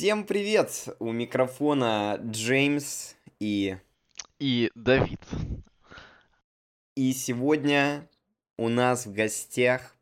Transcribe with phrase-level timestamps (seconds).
[0.00, 0.88] Всем привет!
[0.98, 3.76] У микрофона Джеймс и...
[4.38, 5.20] И Давид.
[6.94, 8.08] И сегодня
[8.56, 9.94] у нас в гостях...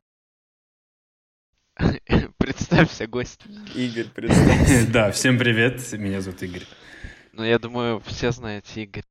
[2.38, 3.40] Представься, гость.
[3.74, 4.86] Игорь, представься.
[4.92, 6.66] Да, всем привет, меня зовут Игорь.
[7.32, 9.02] Ну, я думаю, все знаете Игорь.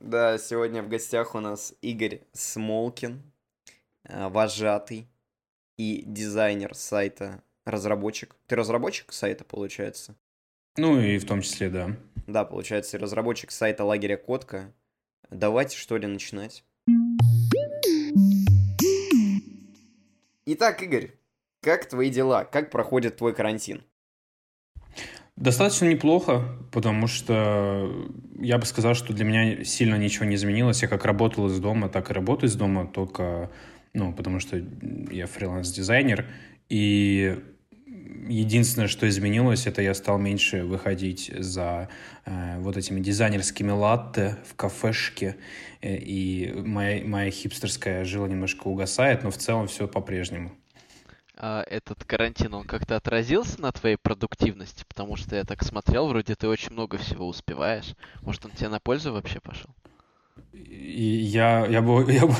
[0.00, 3.22] Да, сегодня в гостях у нас Игорь Смолкин,
[4.02, 5.06] э, вожатый
[5.76, 8.34] и дизайнер сайта разработчик.
[8.46, 10.16] Ты разработчик сайта, получается?
[10.76, 11.96] Ну и в том числе, да.
[12.26, 14.72] Да, получается, разработчик сайта лагеря Котка.
[15.30, 16.64] Давайте, что ли, начинать.
[20.46, 21.10] Итак, Игорь,
[21.60, 22.44] как твои дела?
[22.44, 23.82] Как проходит твой карантин?
[25.36, 28.08] Достаточно неплохо, потому что
[28.38, 30.82] я бы сказал, что для меня сильно ничего не изменилось.
[30.82, 33.50] Я как работал из дома, так и работаю из дома, только,
[33.92, 34.56] ну, потому что
[35.10, 36.26] я фриланс-дизайнер,
[36.68, 37.38] и
[38.26, 41.88] единственное, что изменилось, это я стал меньше выходить за
[42.24, 45.36] э, вот этими дизайнерскими латте в кафешке,
[45.80, 50.52] э, и моя, моя хипстерская жила немножко угасает, но в целом все по-прежнему.
[51.40, 54.84] А этот карантин, он как-то отразился на твоей продуктивности?
[54.88, 57.94] Потому что я так смотрел, вроде ты очень много всего успеваешь.
[58.22, 59.70] Может, он тебе на пользу вообще пошел?
[60.52, 62.34] Я, я, бы, я бы,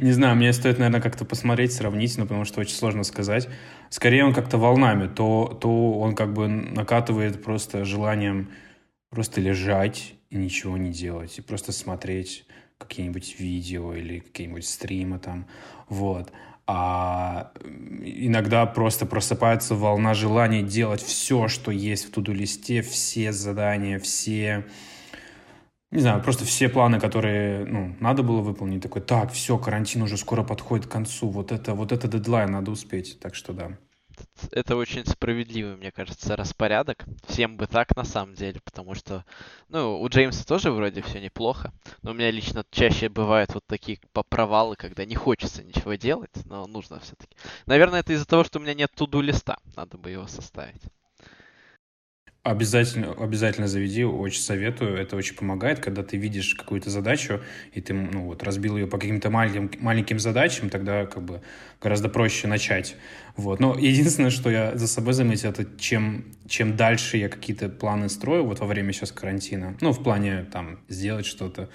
[0.00, 3.48] не знаю, мне стоит, наверное, как-то посмотреть, сравнить, но потому что очень сложно сказать.
[3.90, 8.48] Скорее он как-то волнами, то, то он как бы накатывает просто желанием
[9.10, 12.46] просто лежать и ничего не делать, и просто смотреть
[12.78, 15.46] какие-нибудь видео или какие-нибудь стримы там,
[15.88, 16.32] вот.
[16.66, 17.52] А
[18.02, 24.64] иногда просто просыпается волна желания делать все, что есть в туду-листе, все задания, все
[25.92, 30.16] не знаю, просто все планы, которые, ну, надо было выполнить, такой, так, все, карантин уже
[30.16, 33.78] скоро подходит к концу, вот это, вот это дедлайн надо успеть, так что да.
[34.50, 37.04] Это очень справедливый, мне кажется, распорядок.
[37.26, 39.24] Всем бы так, на самом деле, потому что,
[39.68, 43.98] ну, у Джеймса тоже вроде все неплохо, но у меня лично чаще бывают вот такие
[44.28, 47.36] провалы, когда не хочется ничего делать, но нужно все-таки.
[47.66, 50.82] Наверное, это из-за того, что у меня нет туду листа, надо бы его составить.
[52.44, 54.96] Обязательно, обязательно заведи, очень советую.
[54.96, 57.40] Это очень помогает, когда ты видишь какую-то задачу,
[57.72, 61.40] и ты ну, вот, разбил ее по каким-то маленьким, маленьким задачам, тогда как бы
[61.80, 62.96] гораздо проще начать.
[63.36, 63.60] Вот.
[63.60, 68.44] Но единственное, что я за собой заметил, это чем, чем дальше я какие-то планы строю
[68.44, 71.70] вот во время сейчас карантина, ну, в плане там сделать что-то,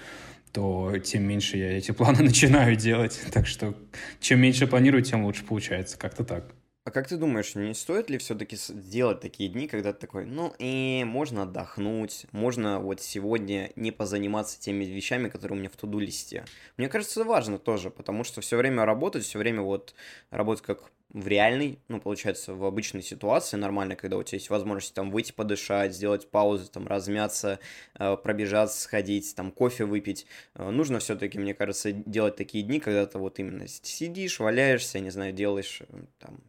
[0.52, 3.18] то тем меньше я эти планы начинаю делать.
[3.32, 3.74] Так что
[4.20, 5.96] чем меньше планирую, тем лучше получается.
[5.98, 6.57] Как-то так.
[6.88, 10.54] А как ты думаешь, не стоит ли все-таки сделать такие дни, когда ты такой, ну
[10.58, 15.98] и можно отдохнуть, можно вот сегодня не позаниматься теми вещами, которые у меня в туду
[15.98, 16.46] листе.
[16.78, 19.94] Мне кажется, важно тоже, потому что все время работать, все время вот
[20.30, 24.94] работать как в реальной, ну, получается, в обычной ситуации нормально, когда у тебя есть возможность
[24.94, 27.58] там выйти подышать, сделать паузу, там размяться,
[27.98, 30.24] э, пробежаться, сходить, там кофе выпить.
[30.54, 35.10] Э, нужно все-таки, мне кажется, делать такие дни, когда ты вот именно сидишь, валяешься, не
[35.10, 36.40] знаю, делаешь э, там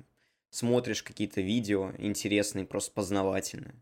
[0.50, 3.76] смотришь какие-то видео интересные, просто познавательные.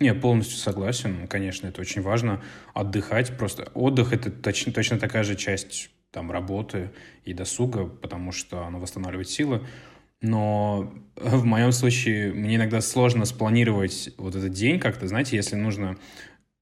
[0.00, 1.28] Не, полностью согласен.
[1.28, 2.42] Конечно, это очень важно.
[2.74, 3.70] Отдыхать просто.
[3.74, 6.90] Отдых— это точно, точно такая же часть там, работы
[7.24, 9.66] и досуга, потому что оно восстанавливает силы.
[10.20, 15.96] Но в моем случае мне иногда сложно спланировать вот этот день как-то, знаете, если нужно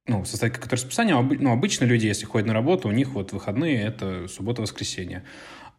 [0.07, 1.17] ну, составить какое-то расписание.
[1.17, 5.25] Ну, обычно люди, если ходят на работу, у них вот выходные— это суббота-воскресенье.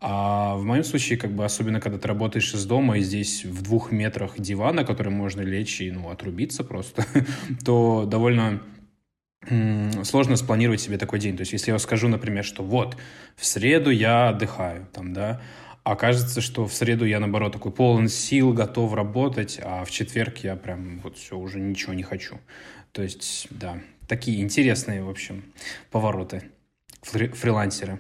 [0.04, 3.62] А в моем случае, как бы, особенно когда ты работаешь из дома, и здесь в
[3.62, 7.06] двух метрах дивана, который можно лечь и, ну, отрубиться просто,
[7.66, 8.62] то довольно
[10.04, 11.36] сложно спланировать себе такой день.
[11.36, 12.98] То есть, если я скажу, например, что вот,
[13.36, 15.40] в среду я отдыхаю, там, да,
[15.84, 20.56] окажется, что в среду я, наоборот, такой полон сил, готов работать, а в четверг я
[20.56, 22.40] прям вот все, уже ничего не хочу.
[22.92, 25.44] То есть, да, такие интересные, в общем,
[25.92, 26.44] повороты
[27.02, 28.00] фри фрилансера.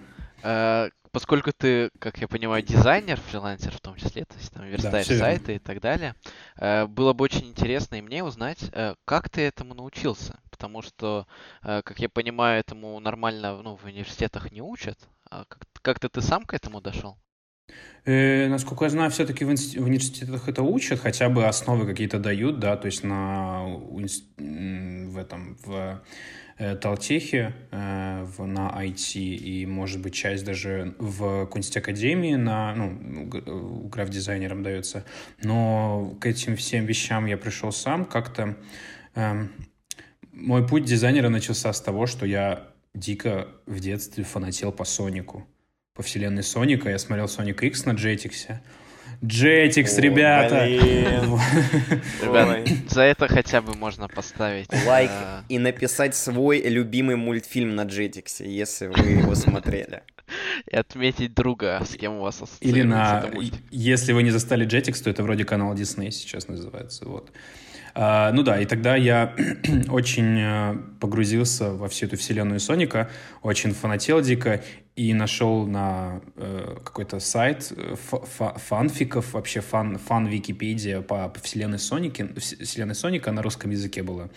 [1.11, 5.17] Поскольку ты, как я понимаю, дизайнер, фрилансер в том числе, то есть там верстаешь да,
[5.17, 6.15] сайты и так далее,
[6.57, 10.39] э, было бы очень интересно и мне узнать, э, как ты этому научился.
[10.49, 11.27] Потому что,
[11.63, 14.97] э, как я понимаю, этому нормально ну, в университетах не учат.
[15.29, 17.17] А как- как-то ты сам к этому дошел?
[18.05, 22.59] Э, насколько я знаю, все-таки в, в университетах это учат, хотя бы основы какие-то дают,
[22.59, 26.01] да, то есть на в этом в
[26.61, 33.25] Э, Талтехе э, в, на IT и, может быть, часть даже в Академии на, ну,
[33.89, 35.03] граф-дизайнерам дается.
[35.41, 38.57] Но к этим всем вещам я пришел сам как-то.
[39.15, 39.47] Э,
[40.33, 45.47] мой путь дизайнера начался с того, что я дико в детстве фанател по Сонику.
[45.95, 46.91] По вселенной Соника.
[46.91, 48.57] Я смотрел Соник X на Jetix.
[49.21, 50.65] Jetix, ребята!
[52.21, 57.85] Ребят, за это хотя бы можно поставить лайк э, и написать свой любимый мультфильм на
[57.85, 60.03] Jetix, если вы его смотрели.
[60.71, 63.29] И отметить друга, с кем у вас Или на...
[63.69, 67.05] Если вы не застали Jetix, то это вроде канал Disney сейчас называется.
[67.05, 67.31] Вот.
[67.93, 69.35] А, ну да, и тогда я
[69.89, 73.09] очень э, погрузился во всю эту вселенную Соника,
[73.41, 74.63] очень фанател дико,
[74.95, 81.79] и нашел на э, какой-то сайт э, фанфиков, вообще фан, фан Википедия по, по вселенной
[81.79, 84.29] Соники, вселенной Соника на русском языке было.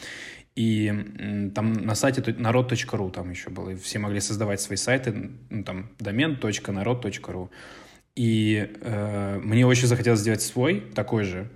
[0.54, 3.70] И там на сайте народ.ру там еще было.
[3.70, 7.50] И все могли создавать свои сайты, ну, там домен.народ.ру.
[8.14, 11.50] И э, мне очень захотелось сделать свой, такой же.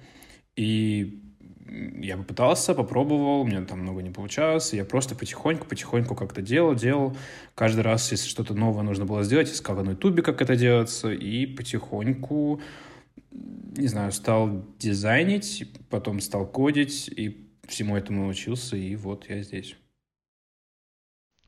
[0.56, 1.22] И
[1.68, 4.72] я попытался, попробовал, у меня там много не получалось.
[4.72, 7.16] Я просто потихоньку, потихоньку как-то делал, делал.
[7.54, 11.46] Каждый раз, если что-то новое нужно было сделать, искал на ютубе, как это делается, и
[11.46, 12.60] потихоньку,
[13.30, 19.76] не знаю, стал дизайнить, потом стал кодить, и всему этому научился, и вот я здесь.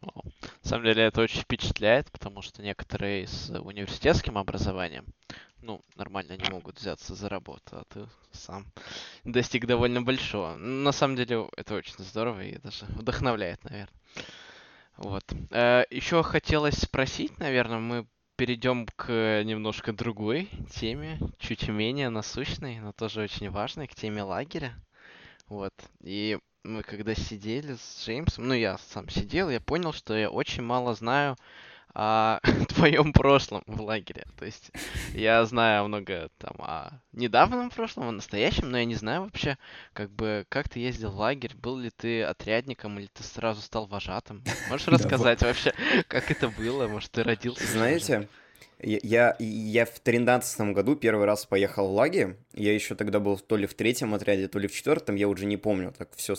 [0.03, 5.05] На самом деле это очень впечатляет, потому что некоторые с университетским образованием
[5.63, 8.67] ну, нормально не могут взяться за работу, а ты сам
[9.25, 10.57] достиг довольно большого.
[10.57, 13.89] На самом деле это очень здорово и даже вдохновляет, наверное.
[14.97, 15.25] Вот.
[15.51, 22.93] Э, еще хотелось спросить, наверное, мы перейдем к немножко другой теме, чуть менее насущной, но
[22.93, 24.75] тоже очень важной, к теме лагеря.
[25.49, 25.75] Вот.
[26.03, 30.63] И мы когда сидели с Джеймсом, ну я сам сидел, я понял, что я очень
[30.63, 31.37] мало знаю
[31.95, 34.27] о твоем прошлом в лагере.
[34.39, 34.71] То есть
[35.15, 39.59] я знаю много там о недавнем прошлом, о настоящем, но я не знаю вообще,
[39.93, 43.87] как бы, как ты ездил в лагерь, был ли ты отрядником или ты сразу стал
[43.87, 44.45] вожатым?
[44.69, 45.73] Можешь рассказать вообще,
[46.09, 46.87] как это было?
[46.89, 47.67] Может, ты родился?
[47.67, 48.29] Знаете,
[48.83, 52.37] я, я в тринадцатом году первый раз поехал в лагерь.
[52.55, 55.45] Я еще тогда был то ли в третьем отряде, то ли в четвертом, я уже
[55.45, 56.35] не помню, так все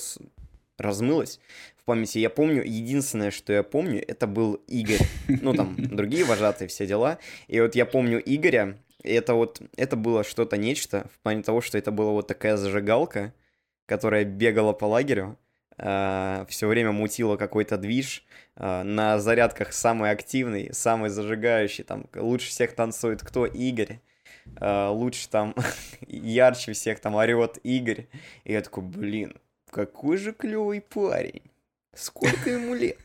[0.81, 1.39] размылось
[1.77, 2.19] в памяти.
[2.19, 5.05] Я помню, единственное, что я помню, это был Игорь.
[5.27, 7.17] Ну, там, другие вожатые, все дела.
[7.47, 11.61] И вот я помню Игоря, и это вот, это было что-то нечто, в плане того,
[11.61, 13.33] что это была вот такая зажигалка,
[13.85, 15.37] которая бегала по лагерю,
[15.77, 18.23] э, все время мутила какой-то движ,
[18.55, 23.45] э, на зарядках самый активный, самый зажигающий, там, лучше всех танцует кто?
[23.45, 23.99] Игорь.
[24.59, 25.55] Э, лучше там,
[26.07, 28.07] ярче всех там орет Игорь.
[28.43, 29.35] И я такой, блин,
[29.71, 31.41] какой же клевый парень.
[31.93, 32.99] Сколько ему лет?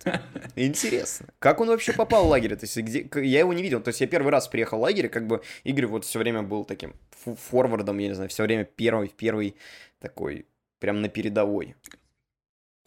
[0.55, 1.27] Интересно.
[1.39, 2.55] Как он вообще попал в лагерь?
[2.55, 3.09] То есть, где...
[3.15, 3.81] Я его не видел.
[3.81, 6.65] То есть, я первый раз приехал в лагерь, как бы Игорь вот все время был
[6.65, 9.57] таким форвардом, я не знаю, все время первый, первый
[9.99, 10.47] такой,
[10.79, 11.75] прям на передовой.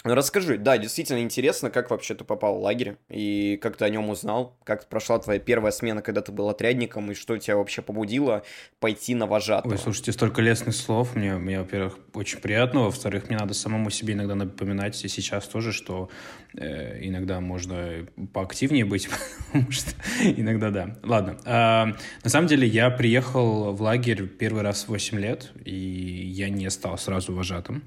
[0.03, 4.09] Расскажи, да, действительно интересно, как вообще ты попал в лагерь, и как ты о нем
[4.09, 8.43] узнал, как прошла твоя первая смена, когда ты был отрядником, и что тебя вообще побудило
[8.79, 9.73] пойти на вожатого?
[9.73, 14.13] Ой, слушайте, столько лестных слов, мне, мне во-первых, очень приятно, во-вторых, мне надо самому себе
[14.13, 16.09] иногда напоминать, и сейчас тоже, что
[16.53, 19.09] иногда можно поактивнее быть,
[19.47, 19.91] потому что
[20.23, 20.97] иногда да.
[21.03, 25.75] Ладно, а, на самом деле я приехал в лагерь первый раз в 8 лет, и
[25.75, 27.83] я не стал сразу вожатым.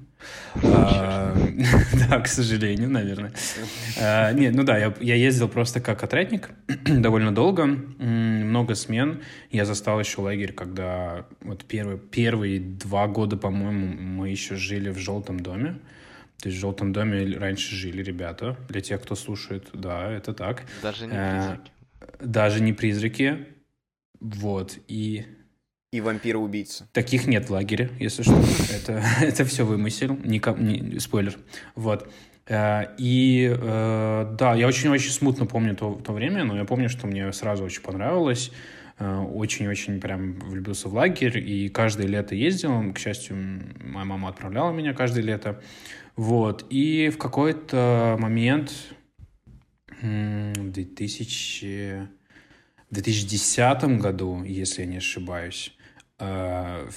[0.63, 1.35] А,
[2.09, 3.33] да, к сожалению, наверное.
[3.99, 6.51] А, нет, ну да, я, я ездил просто как отрядник
[6.85, 9.21] довольно долго, много смен.
[9.51, 14.97] Я застал еще лагерь, когда вот первые, первые два года, по-моему, мы еще жили в
[14.97, 15.79] желтом доме.
[16.39, 18.57] То есть в желтом доме раньше жили ребята.
[18.67, 20.63] Для тех, кто слушает, да, это так.
[20.81, 21.71] Даже не а, призраки.
[22.19, 23.47] Даже не призраки.
[24.19, 24.77] Вот.
[24.87, 25.25] И
[25.93, 26.87] и вампира-убийца.
[26.91, 28.33] Таких нет в лагере, если что.
[28.73, 31.37] Это, это все вымысел, не, не, спойлер.
[31.75, 32.11] Вот.
[32.47, 37.05] Э, и э, да, я очень-очень смутно помню то, то время, но я помню, что
[37.05, 38.51] мне сразу очень понравилось.
[38.99, 42.93] Э, очень-очень прям влюбился в лагерь, и каждое лето ездил.
[42.93, 43.37] К счастью,
[43.81, 45.61] моя мама отправляла меня каждое лето.
[46.15, 46.65] Вот.
[46.69, 48.73] И в какой-то момент
[50.01, 52.09] в 2000...
[52.89, 55.75] В 2010 году, если я не ошибаюсь,
[56.23, 56.87] Э,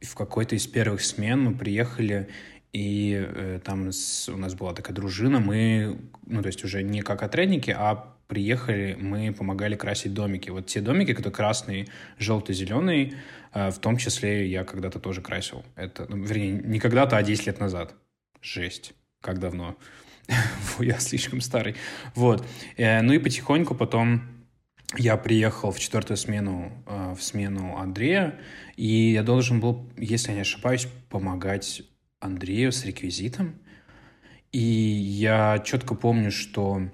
[0.00, 2.28] в, какой-то из первых смен мы приехали,
[2.72, 7.22] и э, там у нас была такая дружина, мы, ну, то есть уже не как
[7.22, 10.50] отрядники, а приехали, мы помогали красить домики.
[10.50, 13.14] Вот те домики, которые красный, желтый, зеленый,
[13.52, 15.64] э, в том числе я когда-то тоже красил.
[15.74, 17.94] Это, ну, вернее, не когда-то, а 10 лет назад.
[18.40, 18.94] Жесть.
[19.20, 19.76] Как давно.
[20.78, 21.74] я слишком старый.
[22.14, 22.46] Вот.
[22.76, 24.22] Э, ну и потихоньку потом
[24.96, 28.38] я приехал в четвертую смену, э, в смену Андрея,
[28.76, 31.82] и я должен был, если я не ошибаюсь, помогать
[32.20, 33.56] Андрею с реквизитом.
[34.52, 36.90] И я четко помню, что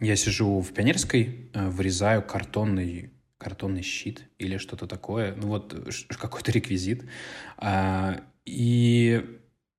[0.00, 5.72] я сижу в пионерской, э, вырезаю картонный картонный щит или что-то такое, ну вот
[6.18, 7.04] какой-то реквизит.
[7.56, 9.24] А, и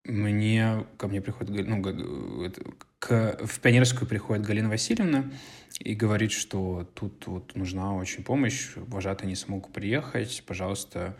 [0.06, 1.84] мне, ко мне приходит, ну,
[3.00, 5.32] к, в пионерскую приходит Галина Васильевна
[5.80, 11.18] и говорит, что тут вот нужна очень помощь, вожатый не смог приехать, пожалуйста,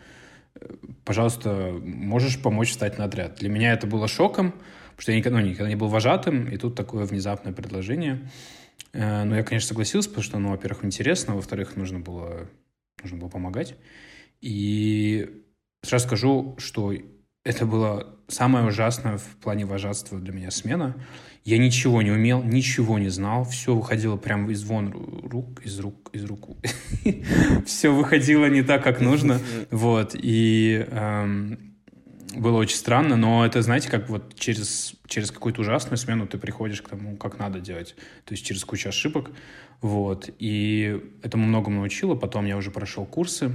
[0.54, 3.36] э, пожалуйста, можешь помочь встать на отряд.
[3.36, 6.56] Для меня это было шоком, потому что я никогда, ну, никогда не был вожатым, и
[6.56, 8.28] тут такое внезапное предложение.
[8.92, 12.48] Но я, конечно, согласился, потому что, ну, во-первых, интересно, во-вторых, нужно было,
[13.02, 13.76] нужно было помогать.
[14.40, 15.44] И
[15.82, 16.92] сразу скажу, что
[17.44, 20.94] это было самое ужасное в плане вожатства для меня смена.
[21.44, 24.92] Я ничего не умел, ничего не знал, все выходило прямо из вон
[25.24, 26.48] рук, из рук, из рук.
[27.66, 29.40] все выходило не так, как нужно.
[29.70, 31.69] Вот, и эм,
[32.34, 36.82] было очень странно, но это, знаете, как вот через, через какую-то ужасную смену ты приходишь
[36.82, 37.94] к тому, как надо делать.
[38.24, 39.30] То есть через кучу ошибок.
[39.80, 42.14] Вот, и этому многому научило.
[42.14, 43.52] Потом я уже прошел курсы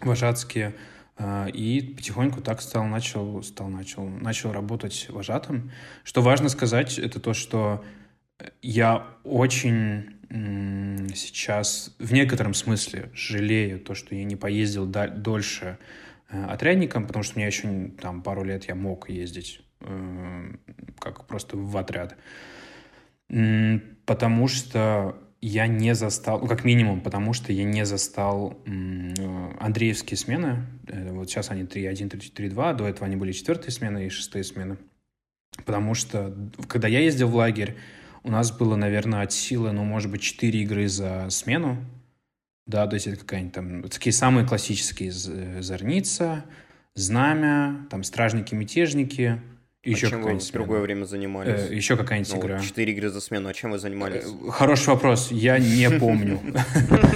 [0.00, 0.74] вожатские,
[1.16, 5.72] а, и потихоньку так стал, начал, стал, начал, начал работать вожатым.
[6.04, 7.84] Что важно сказать, это то, что
[8.62, 15.78] я очень сейчас в некотором смысле жалею то, что я не поездил дольше
[16.28, 20.54] отрядником, потому что у меня еще там пару лет я мог ездить э,
[20.98, 22.16] как просто в отряд.
[24.06, 30.16] Потому что я не застал, ну, как минимум, потому что я не застал э, Андреевские
[30.16, 30.66] смены.
[30.88, 34.78] Э, вот сейчас они 3-1, 3-2, до этого они были четвертые смены и шестые смены.
[35.64, 36.34] Потому что,
[36.66, 37.76] когда я ездил в лагерь,
[38.22, 41.78] у нас было, наверное, от силы, ну, может быть, 4 игры за смену.
[42.68, 46.44] Да, то есть это какая-нибудь там, такие самые классические э, Зорница,
[46.94, 49.40] Знамя, там, Стражники-мятежники–
[49.84, 51.70] еще а чем вы в другое время занимались?
[51.70, 52.60] Э, еще какая-нибудь ну, игра.
[52.60, 54.24] Четыре игры за смену, а чем вы занимались?
[54.24, 56.40] Э, хороший вопрос, я не помню.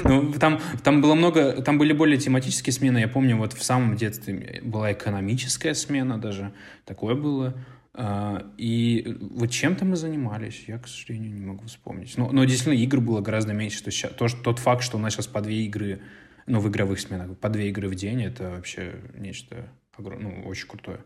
[0.05, 2.99] Ну, там было много, там были более тематические смены.
[2.99, 6.53] Я помню, вот в самом детстве была экономическая смена даже,
[6.85, 7.55] такое было.
[7.95, 12.17] А, и вот чем-то мы занимались, я, к сожалению, не могу вспомнить.
[12.17, 13.83] Но, но действительно, игр было гораздо меньше.
[13.83, 16.01] То есть то, тот факт, что у нас сейчас по две игры,
[16.47, 20.69] ну, в игровых сменах, по две игры в день, это вообще нечто огромное, ну, очень
[20.69, 21.01] крутое.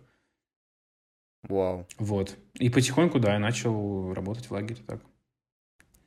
[1.42, 1.86] Вау.
[1.98, 2.36] Вот.
[2.54, 5.00] И потихоньку, да, я начал работать в лагере так.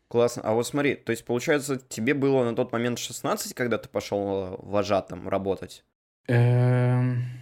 [0.08, 0.42] Классно.
[0.44, 4.58] А вот смотри, то есть, получается, тебе было на тот момент 16, когда ты пошел
[4.60, 5.86] вожатым работать?
[6.28, 7.39] Эм...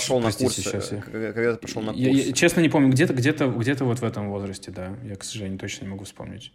[0.00, 1.00] Пошел на курсы, сейчас я...
[1.00, 2.02] когда ты пошел на курсы.
[2.02, 4.96] Я, я, честно не помню, где-то где -то, где -то вот в этом возрасте, да.
[5.04, 6.52] Я, к сожалению, точно не могу вспомнить.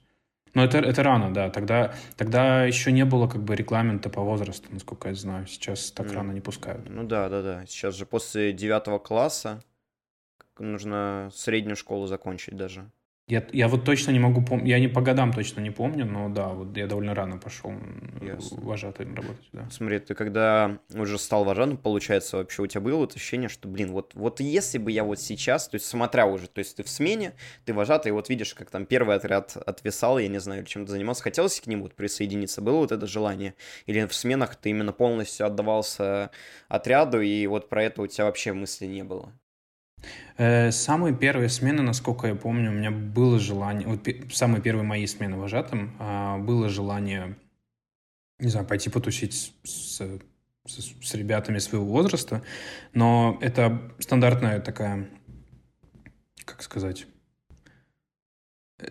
[0.54, 1.50] Но это, это рано, да.
[1.50, 5.48] Тогда, тогда еще не было как бы регламента по возрасту, насколько я знаю.
[5.48, 6.14] Сейчас так mm.
[6.14, 6.90] рано не пускают.
[6.90, 7.66] Ну да, да, да.
[7.66, 9.64] Сейчас же после девятого класса
[10.60, 12.90] нужно среднюю школу закончить даже.
[13.32, 16.28] Я, я вот точно не могу помнить, я не по годам точно не помню, но
[16.28, 17.72] да, вот я довольно рано пошел
[18.22, 18.60] Ясно.
[18.60, 19.70] вожатым работать, да.
[19.72, 23.94] Смотри, ты когда уже стал вожатым, получается, вообще у тебя было вот ощущение, что, блин,
[23.94, 26.90] вот, вот если бы я вот сейчас, то есть смотря уже, то есть ты в
[26.90, 27.32] смене,
[27.64, 31.62] ты вожатый, вот видишь, как там первый отряд отвисал, я не знаю, чем-то занимался, хотелось
[31.62, 33.56] к нему вот присоединиться, было вот это желание?
[33.86, 36.32] Или в сменах ты именно полностью отдавался
[36.68, 39.32] отряду, и вот про это у тебя вообще мысли не было?
[40.38, 45.06] Э, самые первые смены, насколько я помню, у меня было желание, вот самые первые мои
[45.06, 47.38] смены вожатым, а, было желание,
[48.40, 50.02] не знаю, пойти потусить с,
[50.66, 52.42] с, с ребятами своего возраста,
[52.94, 55.10] но это стандартная такая,
[56.46, 57.06] как сказать,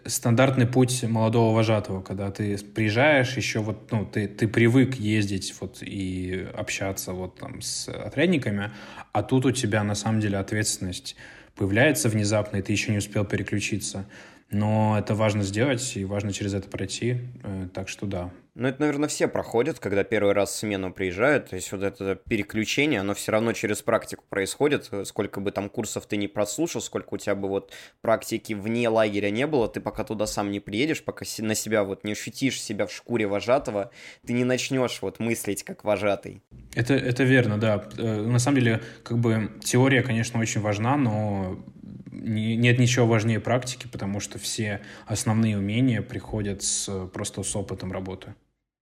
[0.06, 5.78] стандартный путь молодого вожатого, когда ты приезжаешь, еще вот, ну, ты, ты привык ездить вот
[5.82, 8.70] и общаться вот там с отрядниками,
[9.12, 11.16] а тут у тебя на самом деле ответственность
[11.54, 14.06] появляется внезапно, и ты еще не успел переключиться.
[14.50, 18.82] Но это важно сделать, и важно через это пройти, э, так что да, ну, это,
[18.82, 21.48] наверное, все проходят, когда первый раз в смену приезжают.
[21.48, 24.90] То есть вот это переключение, оно все равно через практику происходит.
[25.04, 29.30] Сколько бы там курсов ты не прослушал, сколько у тебя бы вот практики вне лагеря
[29.30, 32.86] не было, ты пока туда сам не приедешь, пока на себя вот не ощутишь себя
[32.86, 33.92] в шкуре вожатого,
[34.26, 36.42] ты не начнешь вот мыслить как вожатый.
[36.74, 37.88] Это, это верно, да.
[37.96, 41.64] Э, на самом деле, как бы теория, конечно, очень важна, но
[42.12, 48.34] нет ничего важнее практики, потому что все основные умения приходят с, просто с опытом работы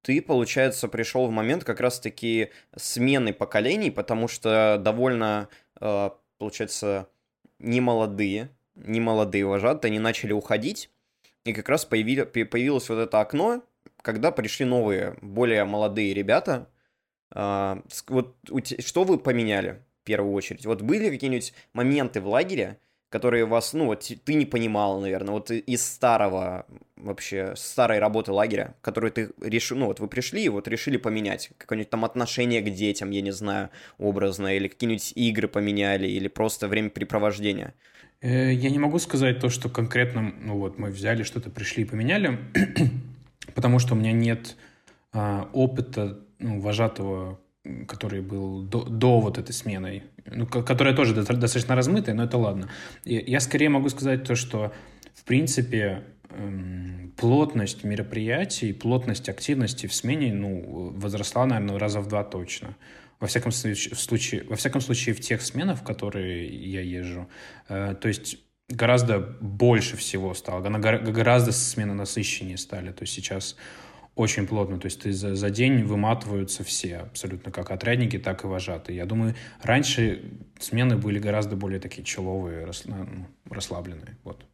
[0.08, 5.50] ты, получается, пришел в момент как раз-таки смены поколений, потому что довольно,
[5.82, 7.10] э, получается,
[7.58, 10.88] немолодые, немолодые вожатые, они начали уходить,
[11.44, 13.62] и как раз появилось вот это окно,
[14.00, 16.70] когда пришли новые, более молодые ребята.
[17.30, 18.34] А, вот
[18.78, 20.64] что вы поменяли в первую очередь?
[20.64, 22.78] Вот были какие-нибудь моменты в лагере,
[23.10, 28.74] которые вас, ну, вот ты не понимал, наверное, вот из старого, вообще, старой работы лагеря,
[28.82, 32.70] которую ты решил, ну, вот вы пришли и вот решили поменять какое-нибудь там отношение к
[32.70, 37.72] детям, я не знаю, образно, или какие-нибудь игры поменяли, или просто времяпрепровождение.
[38.20, 41.86] Э, я не могу сказать то, что конкретно, ну, вот мы взяли что-то, пришли и
[41.86, 42.38] поменяли,
[43.54, 44.56] потому что у меня нет
[45.12, 47.40] а, опыта ну, вожатого
[47.86, 52.68] который был до, до вот этой смены, ну, которая тоже достаточно размытая, но это ладно.
[53.04, 54.72] Я скорее могу сказать то, что,
[55.14, 62.24] в принципе, эм, плотность мероприятий, плотность активности в смене, ну, возросла, наверное, раза в два
[62.24, 62.76] точно.
[63.20, 67.28] Во всяком случае, во всяком случае, в тех сменах, в которые я езжу.
[67.68, 72.92] Э, то есть гораздо больше всего стало, гораздо смены насыщеннее стали.
[72.92, 73.56] То есть сейчас
[74.18, 74.78] очень плотно.
[74.80, 78.96] То есть ты за, за день выматываются все, абсолютно как отрядники, так и вожатые.
[78.96, 80.24] Я думаю, раньше
[80.58, 84.18] смены были гораздо более такие человые, ну, расслабленные.
[84.24, 84.44] Вот.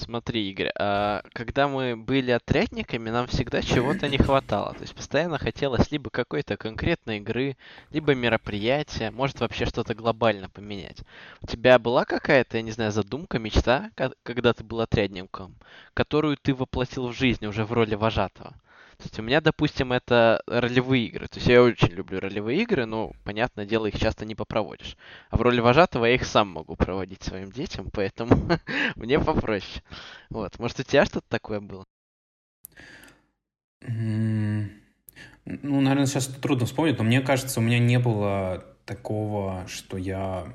[0.00, 4.72] Смотри, Игорь, а когда мы были отрядниками, нам всегда чего-то не хватало.
[4.72, 7.58] То есть постоянно хотелось либо какой-то конкретной игры,
[7.90, 11.02] либо мероприятия, может вообще что-то глобально поменять.
[11.42, 13.90] У тебя была какая-то, я не знаю, задумка, мечта,
[14.22, 15.54] когда ты был отрядником,
[15.92, 18.54] которую ты воплотил в жизнь уже в роли вожатого?
[19.00, 21.26] То у меня, допустим, это ролевые игры.
[21.28, 24.96] То есть я очень люблю ролевые игры, но, понятное дело, их часто не попроводишь.
[25.30, 28.36] А в роли вожатого я их сам могу проводить своим детям, поэтому
[28.96, 29.82] мне попроще.
[30.28, 30.58] Вот.
[30.58, 31.84] Может, у тебя что-то такое было?
[33.86, 40.54] Ну, наверное, сейчас трудно вспомнить, но мне кажется, у меня не было такого, что я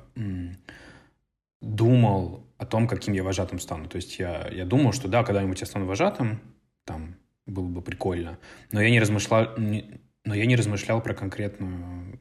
[1.60, 3.88] думал о том, каким я вожатым стану.
[3.88, 6.40] То есть я, я думал, что да, когда-нибудь я стану вожатым,
[6.84, 7.15] там,
[7.46, 8.38] было бы прикольно.
[8.72, 12.20] Но я не размышлял, не, но я не размышлял про конкретную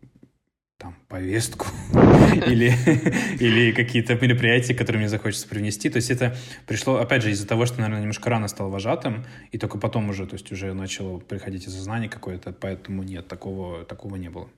[0.77, 1.67] там повестку
[2.47, 2.73] или,
[3.39, 5.89] или какие-то мероприятия, которые мне захочется привнести.
[5.89, 6.35] То есть это
[6.67, 10.27] пришло, опять же, из-за того, что, наверное, немножко рано стал вожатым, и только потом уже,
[10.27, 14.49] то есть уже начало приходить осознание какое-то, поэтому нет, такого, такого не было.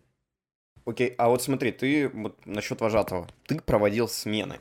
[0.86, 4.60] Окей, а вот смотри, ты вот насчет вожатого, ты проводил смены.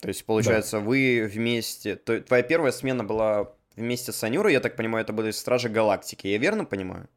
[0.00, 0.84] То есть, получается, да.
[0.84, 1.96] вы вместе...
[1.96, 6.26] То, твоя первая смена была вместе с Анюрой, я так понимаю, это были Стражи Галактики.
[6.26, 7.08] Я верно понимаю?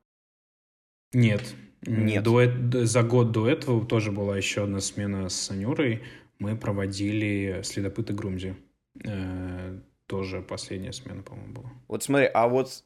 [1.14, 1.42] Нет.
[1.82, 2.24] Нет.
[2.24, 6.04] До, за год до этого тоже была еще одна смена с Анюрой.
[6.40, 8.56] Мы проводили Следопыты Грумзи.
[9.04, 11.72] Э, тоже последняя смена, по-моему, была.
[11.88, 12.84] Вот смотри, а вот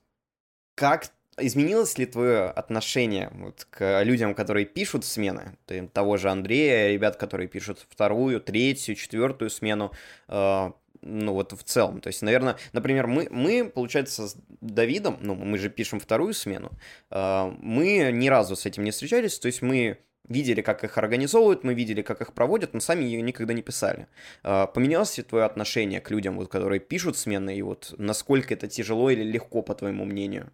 [0.75, 5.57] как изменилось ли твое отношение вот к людям, которые пишут смены?
[5.93, 9.91] Того же Андрея, ребят, которые пишут вторую, третью, четвертую смену.
[10.27, 12.01] Э, ну вот в целом.
[12.01, 16.71] То есть, наверное, например, мы, мы, получается, с Давидом, ну, мы же пишем вторую смену,
[17.09, 21.63] э, мы ни разу с этим не встречались, то есть мы видели, как их организовывают,
[21.63, 24.07] мы видели, как их проводят, но сами ее никогда не писали.
[24.43, 28.67] Э, поменялось ли твое отношение к людям, вот, которые пишут смены, и вот насколько это
[28.67, 30.51] тяжело или легко, по твоему мнению?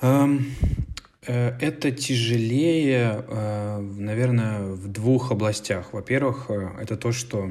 [0.00, 0.40] Um...
[1.28, 3.24] Это тяжелее,
[3.80, 5.92] наверное, в двух областях.
[5.92, 7.50] Во-первых, это то, что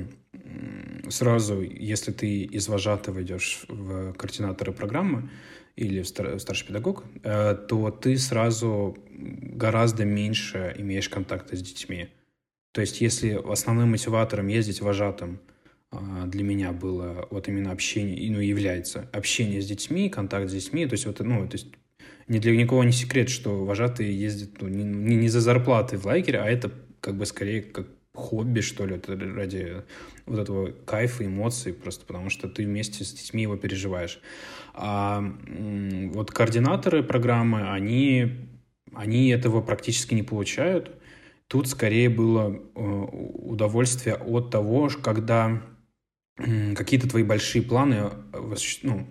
[1.09, 5.29] сразу, если ты из вожатого идешь в координаторы программы
[5.75, 12.09] или в старший педагог, э, то ты сразу гораздо меньше имеешь контакта с детьми.
[12.73, 15.39] То есть если основным мотиватором ездить вожатым
[15.91, 20.85] а, для меня было вот именно общение, ну, является общение с детьми, контакт с детьми,
[20.85, 21.67] то есть вот, ну, то есть
[22.27, 24.83] ни для никого не секрет, что вожатые ездят ну, не,
[25.15, 29.15] не за зарплаты в лагерь, а это как бы скорее как хобби, что ли, это
[29.17, 29.83] ради
[30.25, 34.19] вот этого кайфа, эмоций, просто потому что ты вместе с детьми его переживаешь.
[34.73, 35.23] А
[36.13, 38.49] вот координаторы программы, они,
[38.93, 40.91] они этого практически не получают.
[41.47, 45.61] Тут скорее было э, удовольствие от того, когда
[46.37, 49.07] какие-то твои большие планы э, ну,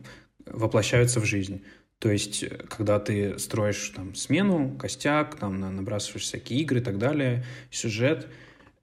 [0.46, 1.62] воплощаются в жизнь.
[2.00, 7.44] То есть, когда ты строишь там смену, костяк, там набрасываешь всякие игры и так далее,
[7.70, 8.26] сюжет–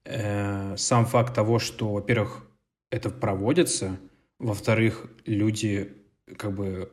[0.04, 2.46] э, сам факт того, что, во-первых,
[2.90, 3.98] это проводится,
[4.38, 5.92] во-вторых, люди
[6.36, 6.92] как бы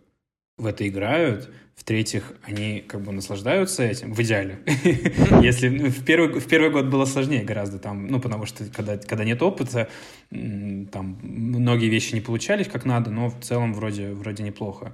[0.58, 4.60] в это играют, в-третьих, они как бы наслаждаются этим, в идеале.
[5.42, 8.98] Если ну, в, первый, в первый год было сложнее гораздо, там, ну, потому что когда,
[8.98, 9.90] когда нет опыта,
[10.30, 14.94] там многие вещи не получались как надо, но в целом вроде, вроде неплохо.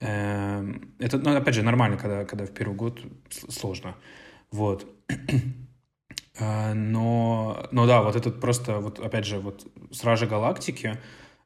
[0.00, 3.00] Эм, это, ну, опять же, нормально, когда, когда в первый год
[3.50, 3.94] сложно.
[4.50, 4.86] Вот.
[6.38, 10.98] А, но, но да, вот этот просто, вот опять же, вот «Стражи Галактики»,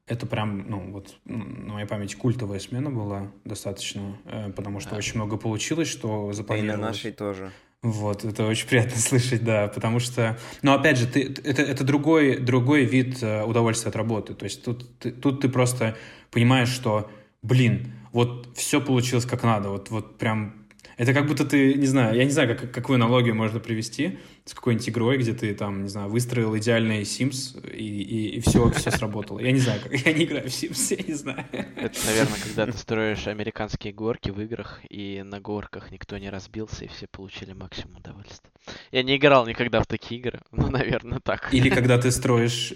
[0.07, 4.96] это прям, ну, вот на моей памяти культовая смена была достаточно, э, потому что да.
[4.96, 6.79] очень много получилось, что запланировалось.
[6.79, 7.51] И на нашей тоже.
[7.83, 12.38] Вот, это очень приятно слышать, да, потому что, но опять же, ты, это, это другой,
[12.38, 15.96] другой вид э, удовольствия от работы, то есть тут, ты, тут ты просто
[16.31, 17.11] понимаешь, что,
[17.42, 20.65] блин, вот все получилось как надо, вот, вот прям
[20.97, 24.55] это как будто ты, не знаю, я не знаю, как, какую аналогию можно привести с
[24.55, 28.91] какой-нибудь игрой, где ты там, не знаю, выстроил идеальный Sims, и, и, и все, все
[28.91, 29.39] сработало.
[29.41, 31.45] Я не знаю, как, я не играю в Sims, я не знаю.
[31.53, 36.87] Это, наверное, когда ты строишь американские горки в играх, и на горках никто не разбился,
[36.87, 38.51] и все получили максимум удовольствия.
[38.91, 41.53] Я не играл никогда в такие игры, но, наверное, так.
[41.53, 42.73] Или когда ты строишь...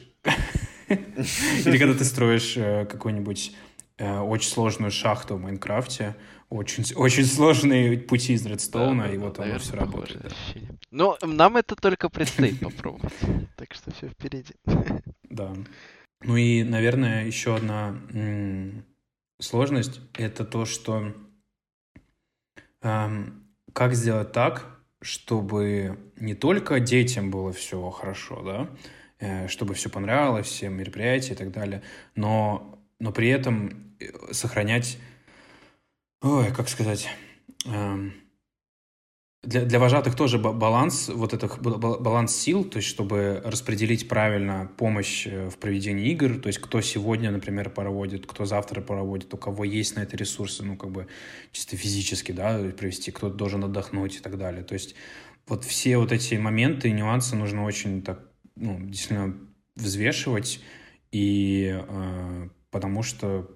[0.89, 3.53] Или когда ты строишь э, какую-нибудь
[3.97, 6.17] э, очень сложную шахту в Майнкрафте,
[6.51, 10.35] очень, очень сложные пути из редстоуна, да, и вот наверное, оно все работает.
[10.91, 13.15] Но нам это только предстоит попробовать,
[13.57, 14.55] так что все впереди.
[15.23, 15.55] Да.
[16.23, 17.97] Ну и, наверное, еще одна
[19.39, 21.15] сложность— это то, что
[22.81, 28.71] как сделать так, чтобы не только детям было все хорошо, да,
[29.19, 31.83] э, чтобы все понравилось, все мероприятия и так далее,
[32.15, 34.99] но, но при этом э, сохранять
[36.23, 37.09] ой, как сказать,
[37.67, 38.13] эм,
[39.43, 45.27] для, для вожатых тоже баланс, вот этот баланс сил, то есть чтобы распределить правильно помощь
[45.27, 49.65] э, в проведении игр, то есть кто сегодня, например, проводит, кто завтра проводит, у кого
[49.65, 51.07] есть на это ресурсы, ну, как бы
[51.53, 54.63] чисто физически, да, провести, кто должен отдохнуть и так далее.
[54.63, 54.95] То есть
[55.47, 58.21] вот все вот эти моменты и нюансы нужно очень так,
[58.57, 59.39] ну, действительно
[59.75, 60.61] взвешивать,
[61.13, 63.51] и э, потому что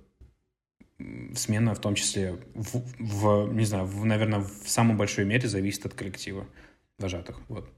[1.34, 5.86] смена в том числе в, в не знаю, в, наверное, в самой большой мере зависит
[5.86, 6.46] от коллектива
[6.98, 7.40] вожатых.
[7.48, 7.68] Вот.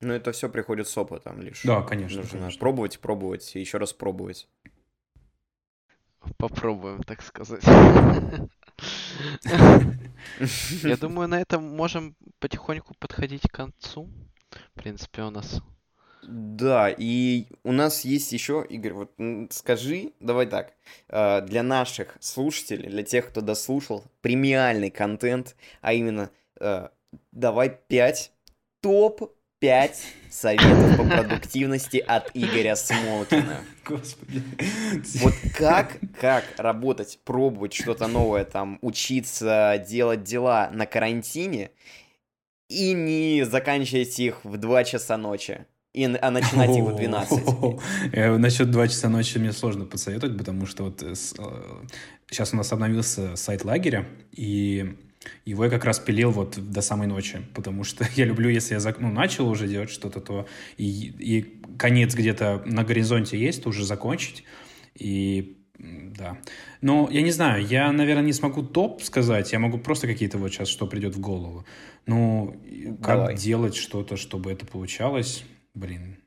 [0.00, 1.62] Ну, это все приходит с опытом лишь.
[1.62, 2.22] Да, конечно.
[2.22, 2.58] Нужно конечно.
[2.58, 4.48] пробовать, пробовать и еще раз пробовать.
[6.38, 7.62] Попробуем, так сказать.
[10.82, 14.08] Я думаю, на этом можем потихоньку подходить к концу.
[14.50, 15.62] В принципе, у нас
[16.22, 19.12] да, и у нас есть еще, Игорь, вот
[19.50, 20.72] скажи, давай так,
[21.08, 26.30] э, для наших слушателей, для тех, кто дослушал, премиальный контент, а именно,
[26.60, 26.88] э,
[27.32, 28.32] давай 5,
[28.82, 29.94] топ-5
[30.30, 33.64] советов по продуктивности от Игоря Смолкина.
[33.84, 34.42] Господи.
[35.20, 41.72] Вот как, как работать, пробовать что-то новое, там, учиться, делать дела на карантине
[42.68, 45.66] и не заканчивать их в 2 часа ночи?
[45.94, 47.42] И, а начинать их в 12.
[48.12, 52.72] Э, Насчет 2 часа ночи мне сложно посоветовать, потому что вот сейчас э, у нас
[52.72, 54.96] обновился сайт лагеря, и
[55.44, 58.94] его я как раз пилил вот до самой ночи, потому что я люблю, если я
[58.98, 60.46] ну, начал уже делать что-то, то
[60.78, 64.44] и, и конец где-то на горизонте есть, то уже закончить.
[64.94, 66.38] И да.
[66.80, 70.52] Но я не знаю, я, наверное, не смогу топ сказать, я могу просто какие-то вот
[70.52, 71.64] сейчас, что придет в голову.
[72.06, 72.56] Ну,
[73.02, 73.36] как Давай.
[73.36, 76.18] делать что-то, чтобы это получалось, Блин.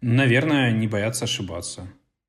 [0.00, 1.88] Наверное, не бояться ошибаться.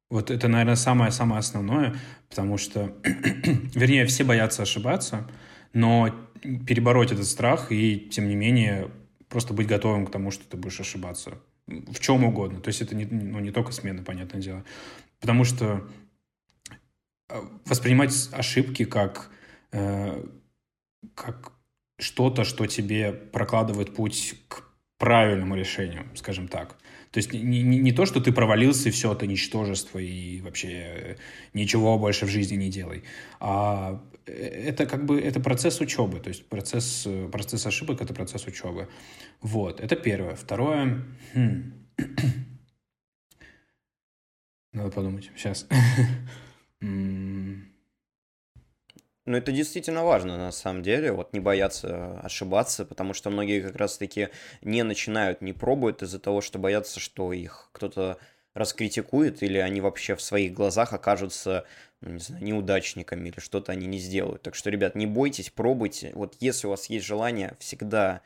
[0.10, 1.96] Вот это, наверное, самое-самое основное,
[2.30, 5.30] потому что, вернее, все боятся ошибаться,
[5.74, 8.92] но перебороть этот страх и, тем не менее,
[9.30, 11.38] просто быть готовым к тому, что ты будешь ошибаться.
[11.68, 12.60] В чем угодно.
[12.60, 14.66] То есть это не, ну, не только смена, понятное дело.
[15.22, 15.88] Потому что
[17.30, 19.30] э, воспринимать ошибки как,
[19.72, 20.26] э,
[21.16, 21.54] как
[21.98, 24.71] что-то, что тебе прокладывает путь к
[25.02, 26.78] правильному решению, скажем так.
[27.10, 30.68] То есть не, не, не то, что ты провалился, и все, это ничтожество, и вообще
[30.68, 31.16] э,
[31.54, 33.04] ничего больше в жизни не делай.
[33.40, 34.32] А э,
[34.70, 38.88] это как бы это процесс учебы, то есть процесс, э, процесс ошибок— это процесс учебы.
[39.42, 40.36] Вот, это первое.
[40.36, 41.04] Второе...
[41.34, 41.74] Хм.
[44.74, 45.32] Надо подумать.
[45.36, 45.68] Сейчас.
[49.26, 53.76] Ну, это действительно важно, на самом деле, вот не бояться ошибаться, потому что многие как
[53.76, 54.30] раз-таки
[54.62, 58.18] не начинают, не пробуют из-за того, что боятся, что их кто-то
[58.56, 61.66] раскритикует, или они вообще в своих глазах окажутся,
[62.02, 64.42] ну, не знаю, неудачниками, или что-то они не сделают.
[64.42, 66.12] Так что, ребят, не бойтесь, пробуйте.
[66.16, 68.22] Вот если у вас есть желание, всегда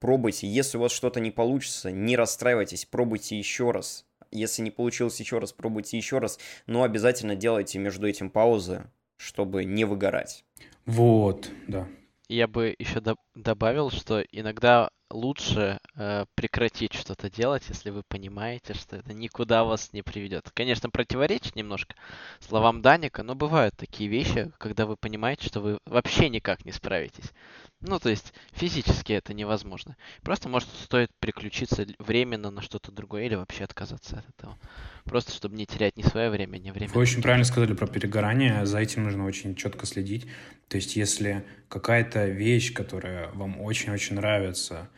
[0.00, 0.46] пробуйте.
[0.46, 4.06] Если у вас что-то не получится, не расстраивайтесь, пробуйте еще раз.
[4.30, 8.84] Если не получилось еще раз, пробуйте еще раз, но обязательно делайте между этим паузы,
[9.18, 10.44] чтобы не выгорать.
[10.86, 11.86] Вот, да.
[12.28, 18.74] Я бы еще до- добавил, что иногда лучше э, прекратить что-то делать, если вы понимаете,
[18.74, 20.50] что это никуда вас не приведет.
[20.54, 21.94] Конечно, противоречит немножко
[22.40, 27.32] словам Даника, но бывают такие вещи, когда вы понимаете, что вы вообще никак не справитесь.
[27.80, 29.96] Ну, то есть физически это невозможно.
[30.22, 34.58] Просто, может, стоит переключиться временно на что-то другое или вообще отказаться от этого.
[35.04, 36.92] Просто, чтобы не терять ни свое время, ни время.
[36.92, 38.66] Вы очень правильно сказали про перегорание.
[38.66, 40.26] За этим нужно очень четко следить.
[40.68, 44.90] То есть, если какая-то вещь, которая вам очень-очень нравится,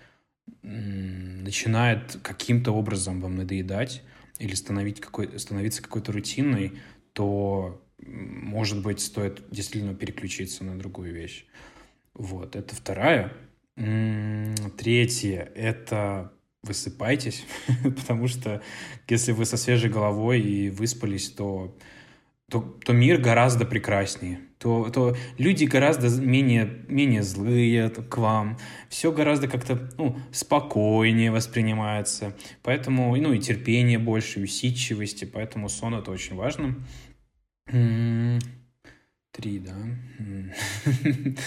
[0.62, 4.02] начинает каким-то образом вам надоедать
[4.38, 6.78] или становить какой, становиться какой-то рутинной,
[7.12, 11.46] то, может быть, стоит действительно переключиться на другую вещь.
[12.14, 13.32] Вот, это вторая.
[13.76, 16.32] Третье— это
[16.62, 17.44] высыпайтесь,
[17.82, 18.62] потому что
[19.08, 21.76] если вы со свежей головой и выспались, то,
[22.50, 28.58] то, то мир гораздо прекраснее, то, то люди гораздо менее, менее злые к вам,
[28.90, 36.10] все гораздо как-то ну, спокойнее воспринимается, поэтому, ну и терпение больше, усидчивости, поэтому сон это
[36.10, 36.74] очень важно.
[39.32, 39.76] Три, да.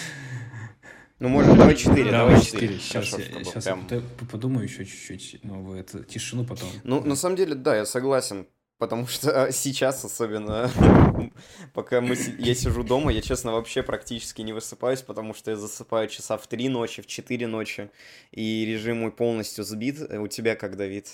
[1.19, 2.79] Ну, может, давай четыре, давай четыре.
[2.79, 3.87] Сейчас, я, сейчас прям...
[4.29, 6.67] подумаю еще чуть-чуть, но в это, тишину потом.
[6.83, 8.45] Ну, на самом деле, да, я согласен,
[8.83, 10.69] потому что сейчас особенно,
[11.73, 16.09] пока мы, я сижу дома, я, честно, вообще практически не высыпаюсь, потому что я засыпаю
[16.09, 17.89] часа в три ночи, в четыре ночи,
[18.31, 20.01] и режим мой полностью сбит.
[20.11, 21.07] У тебя как, Давид?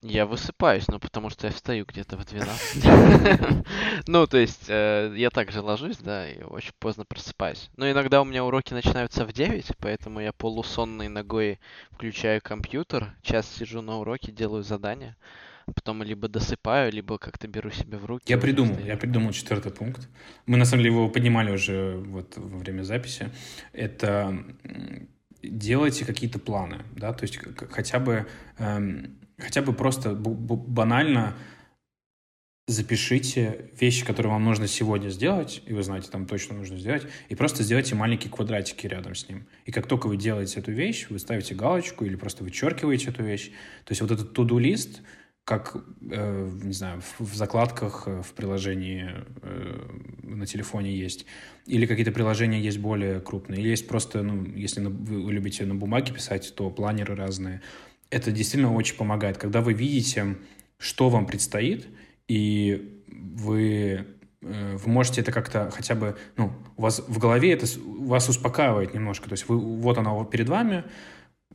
[0.00, 3.66] Я высыпаюсь, ну потому что я встаю где-то в 12.
[4.06, 7.68] Ну, то есть, э, я также ложусь, да, и очень поздно просыпаюсь.
[7.76, 11.58] Но иногда у меня уроки начинаются в 9, поэтому я полусонной ногой
[11.90, 15.16] включаю компьютер, час сижу на уроке, делаю задания,
[15.72, 18.24] потом либо досыпаю, либо как-то беру себя в руки.
[18.26, 20.08] Я придумал, я придумал четвертый пункт.
[20.46, 23.30] Мы, на самом деле, его поднимали уже вот во время записи.
[23.72, 24.44] Это
[25.42, 27.38] делайте какие-то планы, да, то есть
[27.70, 28.26] хотя бы
[28.58, 31.36] эм, хотя бы просто банально
[32.68, 37.36] запишите вещи, которые вам нужно сегодня сделать, и вы знаете, там точно нужно сделать, и
[37.36, 39.46] просто сделайте маленькие квадратики рядом с ним.
[39.66, 43.50] И как только вы делаете эту вещь, вы ставите галочку или просто вычеркиваете эту вещь.
[43.84, 45.02] То есть вот этот to-do лист,
[45.46, 45.76] как,
[46.10, 49.10] э, не знаю, в, закладках э, в приложении
[49.42, 49.88] э,
[50.24, 51.24] на телефоне есть,
[51.66, 56.12] или какие-то приложения есть более крупные, или есть просто, ну, если вы любите на бумаге
[56.12, 57.62] писать, то планеры разные
[58.10, 59.38] это действительно очень помогает.
[59.38, 60.36] Когда вы видите,
[60.78, 61.86] что вам предстоит,
[62.26, 64.04] и вы,
[64.40, 69.28] вы можете это как-то хотя бы, ну, у вас в голове это вас успокаивает немножко.
[69.28, 70.84] То есть вы, вот оно перед вами,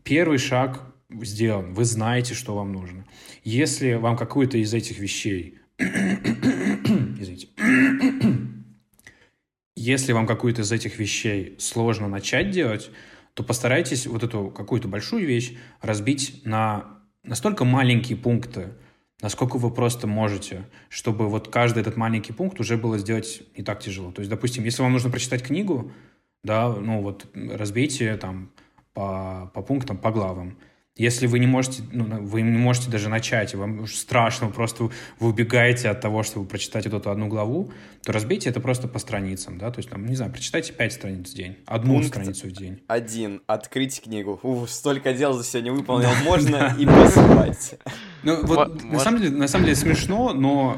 [0.03, 0.90] первый шаг
[1.21, 3.05] сделан, вы знаете, что вам нужно.
[3.43, 7.47] Если вам какую-то из этих вещей, извините,
[9.75, 12.91] если вам какую-то из этих вещей сложно начать делать,
[13.33, 18.73] то постарайтесь вот эту какую-то большую вещь разбить на настолько маленькие пункты,
[19.21, 23.79] насколько вы просто можете, чтобы вот каждый этот маленький пункт уже было сделать не так
[23.79, 24.11] тяжело.
[24.11, 25.91] То есть, допустим, если вам нужно прочитать книгу,
[26.43, 28.51] да, ну вот разбейте там
[28.93, 30.57] по, по пунктам, по главам.
[31.01, 35.89] Если вы не можете, ну, вы не можете даже начать, вам страшно, просто вы убегаете
[35.89, 37.71] от того, чтобы прочитать вот эту одну главу,
[38.03, 41.31] то разбейте это просто по страницам, да, то есть, там, не знаю, прочитайте пять страниц
[41.31, 42.83] в день, одну Пункт страницу в день.
[42.85, 43.41] Один.
[43.47, 44.39] Открыть книгу.
[44.43, 47.79] Ух, столько дел за сегодня выполнил, можно и поспать.
[48.21, 50.77] Ну, вот, на самом деле, на самом деле смешно, но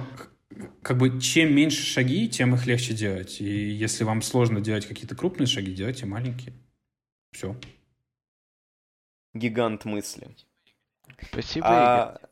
[0.82, 3.42] как бы чем меньше шаги, тем их легче делать.
[3.42, 6.54] И если вам сложно делать какие-то крупные шаги, делайте маленькие.
[7.34, 7.58] Все
[9.34, 10.28] гигант мысли.
[11.32, 12.30] Спасибо, а, Игорь.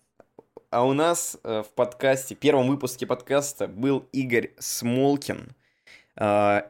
[0.69, 5.55] А у нас э, в подкасте, первом выпуске подкаста был Игорь Смолкин,
[6.15, 6.61] э,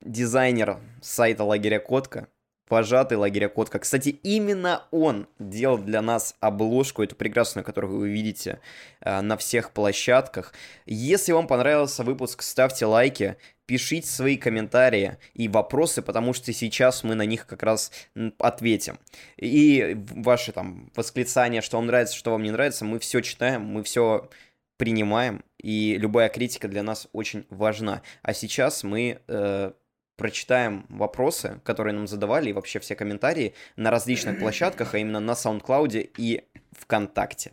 [0.00, 2.28] дизайнер сайта лагеря Котка
[2.70, 3.78] вожатый лагеря Котка.
[3.78, 8.60] Кстати, именно он делал для нас обложку, эту прекрасную, которую вы видите
[9.00, 10.54] э, на всех площадках.
[10.86, 13.36] Если вам понравился выпуск, ставьте лайки,
[13.70, 17.92] пишите свои комментарии и вопросы, потому что сейчас мы на них как раз
[18.40, 18.98] ответим.
[19.36, 23.84] И ваши там восклицания, что вам нравится, что вам не нравится, мы все читаем, мы
[23.84, 24.28] все
[24.76, 28.02] принимаем, и любая критика для нас очень важна.
[28.22, 29.70] А сейчас мы э,
[30.16, 35.32] прочитаем вопросы, которые нам задавали, и вообще все комментарии на различных площадках, а именно на
[35.34, 37.52] SoundCloud и ВКонтакте.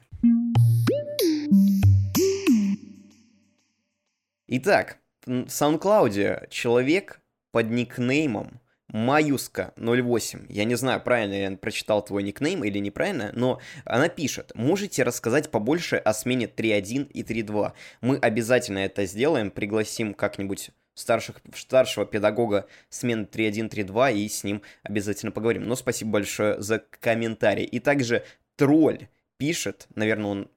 [4.48, 4.98] Итак,
[5.28, 10.46] в SoundCloud человек под никнеймом Маюска 08.
[10.48, 14.54] Я не знаю, правильно я прочитал твой никнейм или неправильно, но она пишет.
[14.56, 17.74] Можете рассказать побольше о смене 3.1 и 3.2?
[18.02, 25.34] Мы обязательно это сделаем, пригласим как-нибудь старших, старшего педагога смены 3.1-3.2 и с ним обязательно
[25.34, 25.68] поговорим.
[25.68, 27.66] Но спасибо большое за комментарий.
[27.66, 28.24] И также
[28.56, 30.52] тролль пишет, наверное, он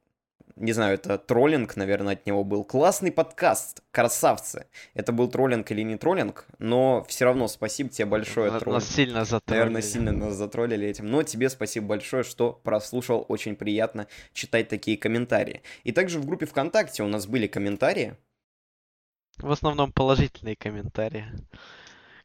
[0.60, 2.64] не знаю, это троллинг, наверное, от него был.
[2.64, 4.66] Классный подкаст, красавцы.
[4.92, 8.74] Это был троллинг или не троллинг, но все равно спасибо тебе большое, тролль.
[8.74, 9.64] Нас сильно затроллили.
[9.64, 11.06] Наверное, сильно нас затроллили этим.
[11.06, 13.24] Но тебе спасибо большое, что прослушал.
[13.28, 15.62] Очень приятно читать такие комментарии.
[15.84, 18.16] И также в группе ВКонтакте у нас были комментарии.
[19.38, 21.24] В основном положительные комментарии.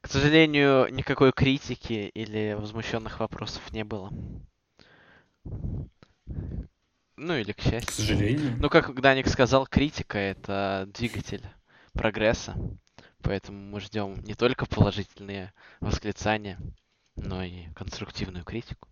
[0.02, 4.12] К сожалению, никакой критики или возмущенных вопросов не было.
[7.18, 7.88] Ну или к счастью.
[7.88, 8.58] К сожалению.
[8.60, 11.44] Ну, как Даник сказал, критика— это двигатель
[11.94, 12.56] прогресса.
[13.22, 16.60] Поэтому мы ждем не только положительные восклицания,
[17.16, 18.88] но и конструктивную критику.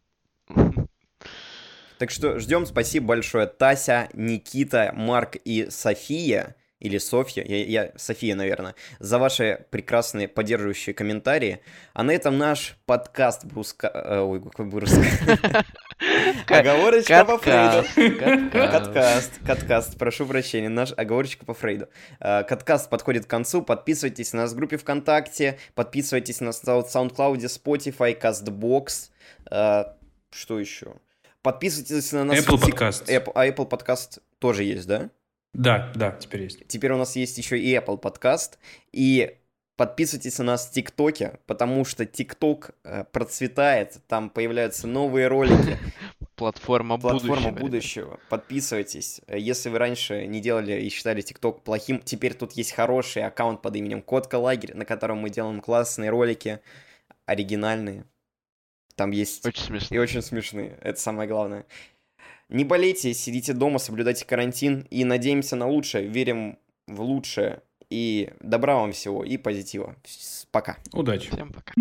[1.99, 2.65] Так что ждем.
[2.65, 9.65] Спасибо большое Тася, Никита, Марк и София или Софья, я, я, София, наверное, за ваши
[9.69, 11.61] прекрасные поддерживающие комментарии.
[11.93, 13.87] А на этом наш подкаст Бруска...
[13.87, 15.01] Э, ой, какой Бруска...
[16.47, 18.51] Оговорочка по Фрейду.
[18.51, 21.87] Каткаст, каткаст, прошу прощения, наш оговорочка по Фрейду.
[22.19, 28.19] Э, каткаст подходит к концу, подписывайтесь на нас в группе ВКонтакте, подписывайтесь на SoundCloud, Spotify,
[28.19, 29.09] CastBox,
[29.51, 29.83] э,
[30.31, 30.95] что еще?
[31.41, 33.31] Подписывайтесь на нас Apple Podcast.
[33.33, 35.09] А Apple Podcast тоже есть, да?
[35.53, 36.67] Да, да, теперь есть.
[36.67, 38.57] Теперь у нас есть еще и Apple подкаст.
[38.91, 39.37] И
[39.75, 45.77] подписывайтесь на нас в ТикТоке, потому что ТикТок э, процветает, там появляются новые ролики.
[46.35, 47.59] Платформа, Платформа будущего.
[47.59, 48.19] будущего.
[48.29, 49.21] Подписывайтесь.
[49.27, 53.75] Если вы раньше не делали и считали ТикТок плохим, теперь тут есть хороший аккаунт под
[53.75, 56.59] именем Котка Лагерь, на котором мы делаем классные ролики,
[57.25, 58.05] оригинальные.
[58.95, 59.45] Там есть...
[59.45, 59.95] Очень смешно.
[59.95, 60.77] И очень смешные.
[60.81, 61.65] Это самое главное.
[62.53, 67.63] Не болейте, сидите дома, соблюдайте карантин и надеемся на лучшее, верим в лучшее.
[67.89, 69.95] И добра вам всего и позитива.
[70.51, 70.77] Пока.
[70.93, 71.31] Удачи.
[71.31, 71.73] Всем пока.